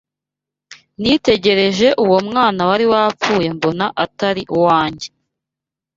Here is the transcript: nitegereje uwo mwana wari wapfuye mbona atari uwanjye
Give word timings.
nitegereje 1.01 1.87
uwo 2.03 2.17
mwana 2.27 2.61
wari 2.69 2.85
wapfuye 2.93 3.47
mbona 3.57 3.85
atari 4.03 4.41
uwanjye 4.57 5.09